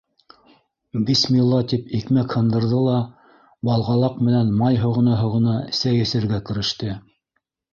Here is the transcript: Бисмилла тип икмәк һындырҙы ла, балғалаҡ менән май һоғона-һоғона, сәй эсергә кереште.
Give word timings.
Бисмилла 1.09 1.59
тип 1.73 1.91
икмәк 1.97 2.33
һындырҙы 2.37 2.79
ла, 2.85 2.95
балғалаҡ 3.71 4.19
менән 4.29 4.51
май 4.63 4.81
һоғона-һоғона, 4.87 5.55
сәй 5.83 6.05
эсергә 6.07 6.45
кереште. 6.49 6.91